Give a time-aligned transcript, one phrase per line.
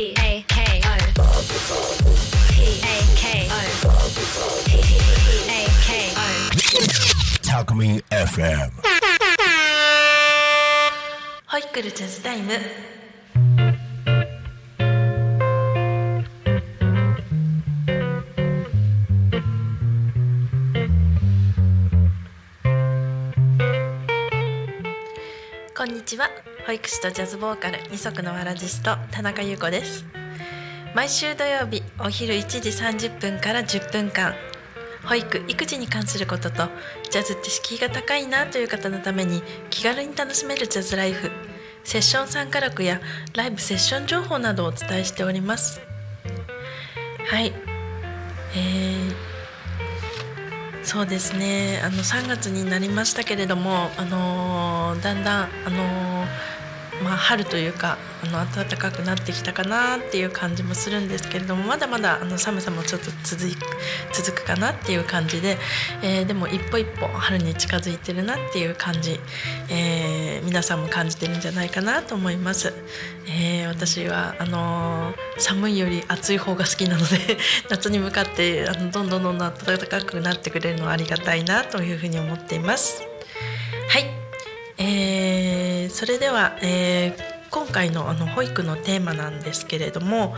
[0.00, 0.88] P A K O
[2.50, 2.84] P A
[3.16, 3.52] K O
[4.64, 4.68] P
[5.48, 5.52] A
[5.86, 6.24] K O
[7.42, 8.70] Talk Me FM
[11.46, 12.52] ホイックルジャズタイム
[26.11, 26.29] ちは。
[26.67, 30.05] 保育士とジャズボーカル二足のわらじスト田中優子です。
[30.93, 34.35] 毎週土曜日お昼1時30分から10分間
[35.05, 36.67] 保育育児に関することと
[37.09, 41.31] ジャズって敷居が高いなという方のために気軽に楽しめるジャズライフ
[41.85, 42.99] セッション参加録や
[43.33, 45.79] ライブセッション情報などをお伝えしております。
[47.29, 47.53] はい。
[48.53, 49.30] えー
[50.83, 51.79] そうですね。
[51.83, 63.55] あの3月になりましたけれども、あのーだんだん、あのーまあ、春というかあの暖かくなってきたかなっていう感じもするんですけれどもまだまだあの寒さもちょっと続い
[64.13, 65.57] 続くかなっていう感じで、
[66.03, 69.19] えーでも一歩一歩春に近づいてるなっていう感じ、
[69.69, 72.73] えー皆さんも感じてるんじゃないかなと思います。
[73.27, 77.37] えー私はあの寒いより暑い方が好きなので
[77.69, 83.01] 夏に向かってあのどんどんどんどん暖かくなってくれるのはありがたいなというふうに思っています。
[83.89, 84.05] はい、
[84.77, 90.35] えーそれでは、えー今回のあの保育のテーマなんですけれども、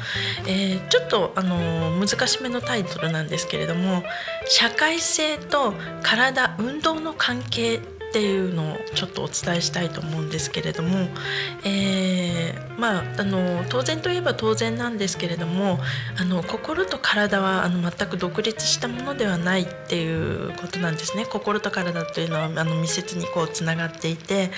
[0.48, 4.04] えーちょっとあの難しめのタイトルなんですけれども
[4.46, 7.80] 社会性と体運動の関係
[8.14, 11.08] っていうのをちょっとお伝えしたいと思うんですけれども、
[11.66, 15.80] えーまああの当然といえば当然なんですけれども
[16.20, 21.26] あの心と体はあの全く独立したものではないっていうことなんですね。
[21.26, 24.50] 心と体というのはあの密接にこうつながっていて、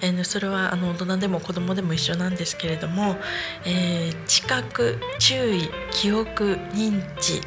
[0.00, 3.16] えーそれはあの大人でも子供でも一緒なんですけれども、
[3.64, 7.40] えー知覚注意記憶認知、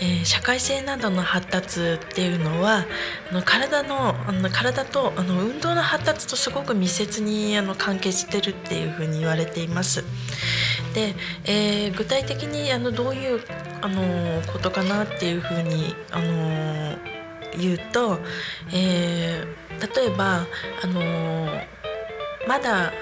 [0.00, 2.86] えー社会性などの発達っていうのは
[3.30, 10.04] あの体のあの体とあの運動の発達とすごく密接にあの関係してるっていうふうに言われています。
[10.94, 13.40] で、えー具体的にあのどういう
[13.82, 16.96] あのことかなっていうふうにあの
[17.58, 18.18] 言うと、
[18.72, 20.46] えー例えば
[20.82, 21.46] あの
[22.46, 22.92] まだ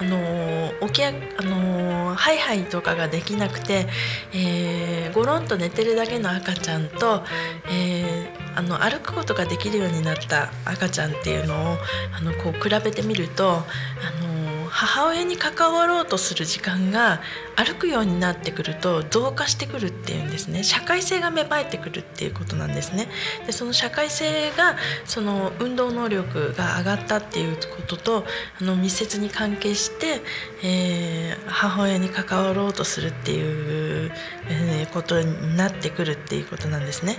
[0.00, 1.12] あの起きあ
[1.42, 3.86] のハイハイとかができなくて、
[4.34, 7.22] えー、ゴロンと寝てるだけの赤ちゃんと、
[7.70, 11.78] えーあの歩くことができるようになった赤ちゃんっていうのを
[12.16, 13.62] あのこう比べてみるとあ
[14.22, 17.20] の母親に関わろうとする時間が
[17.56, 20.64] 歩くようになってくると増加してくるっていうんですね。
[20.64, 23.08] 社会性が芽生えてくるっていうことなんですね。
[23.46, 28.24] でその社会性がその運動能力が上がったっていうことと
[28.60, 30.22] あの密接に関係して、
[30.64, 34.12] えー母親に関わろうとするっていう、
[34.48, 37.16] えーことになってくるっていうことなんですね。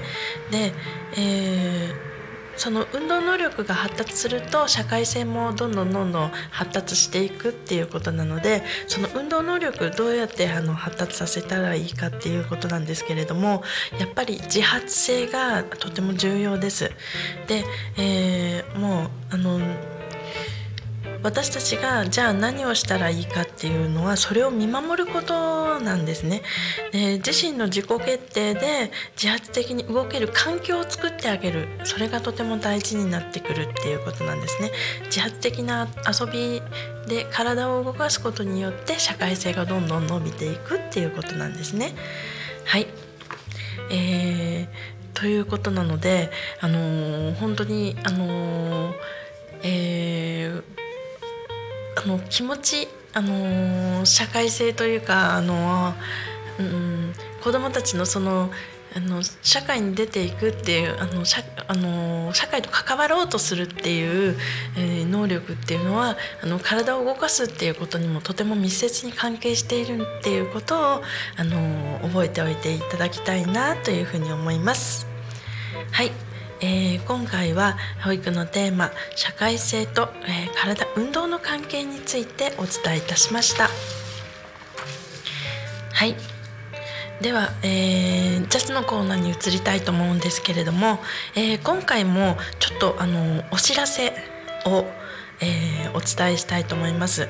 [0.51, 0.73] で、
[1.17, 2.12] えー
[2.55, 13.63] その運動能力が発達すると社会性もどんどんどんどん発達していくっていうことなのでその運動能力どうやってあの発達させたらいいかっていうことなんですけれども
[13.99, 16.91] やっぱり自発性がとても重要です。
[17.47, 17.63] で、
[17.97, 19.59] えーもうあの
[21.23, 26.41] 私たちがじゃあ何をしたらいいかっていうのはそれを見守ることなんですね。
[26.91, 34.69] で自身の自己決定で自発的に動ける環境を作ってあげるそれがとても大事になってくるっていうことなんですね。
[35.05, 36.61] 自発的な遊び
[37.07, 41.95] で体を動かすことによって社会性がどんどん伸びていくっていうことなんですね。
[42.65, 42.87] はい、
[43.91, 48.93] えーということなので、あのー本当に、あのー
[49.63, 50.82] えー
[51.95, 55.93] あの気持ち、あの社会性というか、あの
[56.59, 58.49] うん、子どもたちのその
[58.95, 64.37] あの社会に出ていくっていうあの社あの社会と関わろうとするっていう、
[64.77, 71.01] えー能力っていうのはあの体を動かすっていうことにもとても密接に関係しているっていうことを
[71.37, 75.07] あの覚えておいていただきたいなというふうに思います。
[75.91, 76.11] はい、
[76.63, 83.67] えー今回は保育のテーマ社会性と、えー体運動の関係についてお伝えいたしました
[85.91, 86.15] はい
[87.21, 90.99] では、えージャスのコーナーに移りたいと思うんですけれども、
[91.35, 94.13] え今回もちょっとあのお知らせ
[94.65, 94.85] を、
[95.39, 97.27] えお伝えしたいと思います。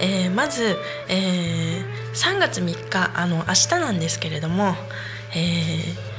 [0.00, 0.76] えまず、
[1.08, 4.74] え3月3日あの明日なんですけれども、
[5.34, 6.11] えー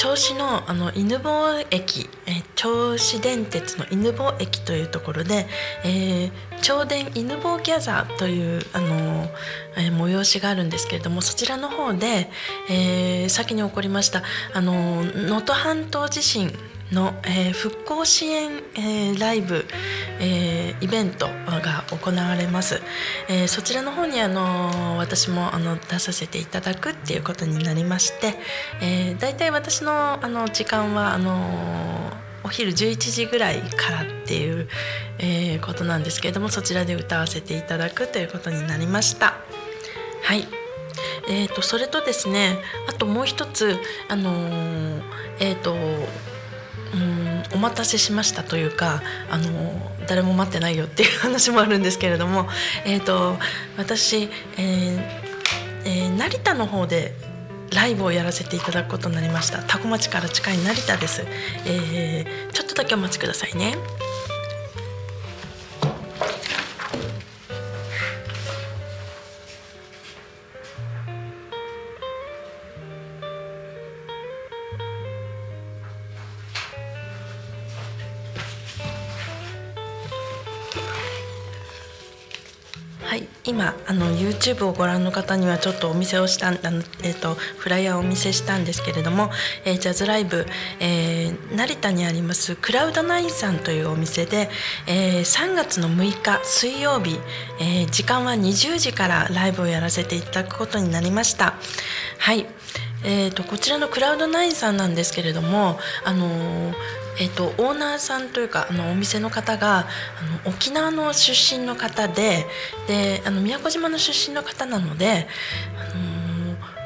[0.00, 5.46] 銚子のあの犬吠駅、え銚子電鉄の犬吠駅というところで、
[5.84, 6.32] えー、
[6.62, 9.28] 銚電犬吠ギャザーというあの、
[9.76, 12.30] えー催しがあるんですけれどもそちらの方で、
[12.70, 14.22] えー先に起こりました
[14.54, 16.50] あの能登半島地震
[16.92, 19.64] の、えー復興支援、えーライブ、
[20.20, 22.80] えーイベントが行われます、
[23.28, 28.34] えーそちらの方にあの私もあの出させていただくっていうことになりまして、
[28.80, 34.68] えー、だいたい私のあの時間はあのお昼11時ぐらいからっていう、
[35.18, 39.34] えーことなんですけれどもそちらで歌わせていただくということになりました。
[40.22, 40.46] はい
[41.28, 42.58] えー、とそれとですね
[42.88, 43.76] あともう一つ
[44.08, 45.02] あのー
[45.40, 45.74] えっ、と
[47.52, 49.72] お待たせしましたというかあの
[50.06, 52.48] 誰も待ってないよっていう 話もあるんですけれども、
[52.84, 53.38] えー、と
[53.76, 55.00] 私、えー
[55.84, 57.14] えー成田の方で
[57.74, 59.58] ライブをやらせていただくことになりました。
[59.62, 61.24] 多古町から近い成田です、
[61.64, 63.76] えーちょっとだけお待ちくださいね。
[83.44, 86.58] 今あの YouTube をご覧の方にはちょっとお見せをしたあの、
[87.02, 89.30] えー、とフライヤーをお見せしたんですけれども、
[89.64, 90.46] えージャズライブ、
[90.78, 94.50] えー成田にありますクラウドナインさんというお店で、
[94.86, 97.18] えー3月の6日水曜日、
[97.60, 101.54] えー時間は20時からライブをやらせていただくことになりました。
[102.18, 102.46] はい
[103.02, 106.74] えー、とこちらのクラウドナインさんなんですけれども、あのー
[107.20, 109.82] えー、とオーナーさんというかあのお店の方があ
[110.46, 112.46] の沖縄の出身の方で
[112.88, 115.28] であの宮古島の出身の方なので、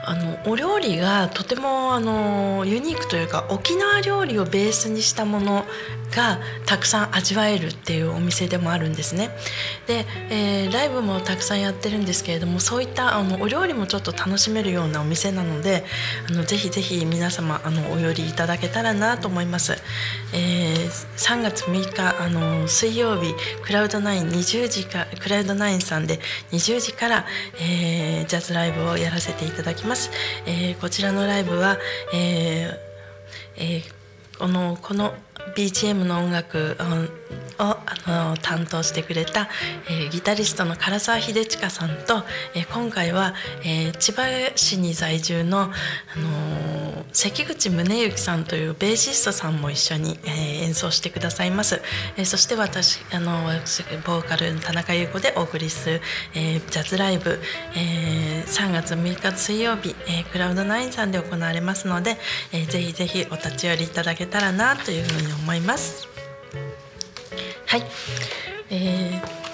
[0.07, 5.65] あのお料理がとてもあのユニークというか沖縄料理をベースにしたもの
[6.15, 9.31] がたくさん味わえるっていうお店でもあるんですね。
[9.87, 15.85] で、えーライブもたくさんやってるんですけれどもそういったあのお料理もちょっと楽しめるようなお店なので
[16.29, 19.77] あのぜひぜひ皆様あのお寄りいただけたらなと思います。
[20.33, 26.19] えー3月6日あの水曜日クラウドナイン20時かクラウドナインさんで
[26.51, 27.27] 20時から、
[27.61, 30.11] えージャズライブをやらせていただきます。
[30.47, 31.79] えーこちらのライブは、
[32.13, 32.77] えー
[33.57, 34.05] えー
[34.39, 35.15] このこの
[35.55, 36.77] BGM の音楽
[37.59, 39.49] をあの担当してくれた、
[39.89, 42.23] えーギタリストの唐沢秀親さんと、
[42.55, 44.25] えー今回は、えー千葉
[44.57, 51.81] 市に在住の、あのー関口宗之さんというベーシストさんも一緒に、えー演奏してくださいます、
[52.17, 56.01] えーそして私あの私ボーカルの田中優子でお送りする、
[56.35, 57.39] えージャズライブ、
[57.77, 62.17] えー3月6日水曜日、えークラウドナインさんで行われますので、
[62.53, 66.09] えーぜひぜひお立ち寄りいただけたらなというふうに思います。
[67.67, 67.83] はい、
[68.71, 69.45] えー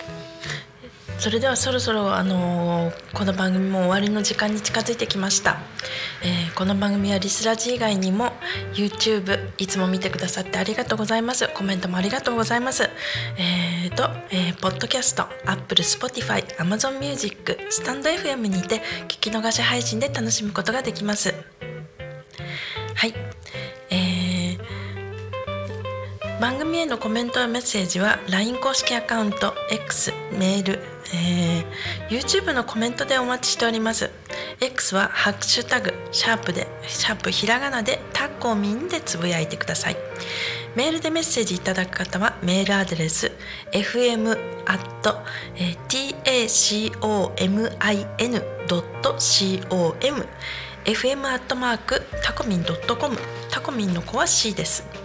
[1.20, 5.58] それではそろそろあのーこの番組も終わりの時間に近づいてきました、
[6.22, 8.32] えーこの番組はリスラジ以外にも
[8.72, 11.48] YouTube いつも見てくださってありがとうございます。
[11.48, 12.88] コメントもありがとうございます。
[13.36, 21.34] えーと、えー、ポッドキャスト Apple、Spotify、Amazon Music スタンド FM にて聞き逃し配信で楽しむことができます。
[22.94, 23.14] はい。
[26.40, 30.78] 番組へのコメントやメッセージは LINE 公式アカウント X メール、
[31.14, 31.64] えー
[32.08, 34.10] YouTube のコメントでお待ちしております。
[34.60, 39.96] X はハッシュタグシャープでシャープひらがなでタコミンでつぶやいてください。
[40.74, 43.30] メールでメッセージいただく方はメールアドレス
[43.72, 44.38] fm
[49.44, 50.26] tacomin.com
[50.84, 53.18] fm アットマークタコミンドットコム。
[53.50, 54.99] タコミンの子は C です。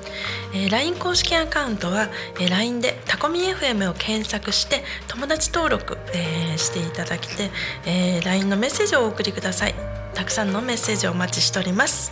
[0.54, 7.52] えー LINE 公式アカウントは、えー LINE でタコミ FM を検索して友達登録、えーしていただきて、
[7.86, 9.76] えー LINE のメッセージをお送りください。
[10.14, 12.12] たくさんのメッセージをお待ちしております。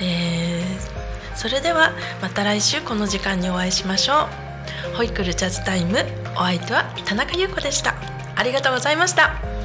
[0.00, 1.00] えー
[1.36, 4.28] それではまた来週この時間にお会いしましょ
[4.92, 4.96] う。
[4.96, 7.94] ホイクルジャズタイムお相手は田中優子でした。
[8.36, 9.59] ありがとうございました。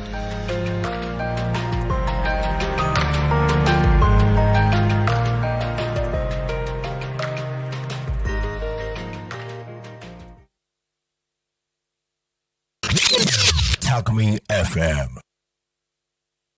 [13.96, 15.25] Alchemy FM.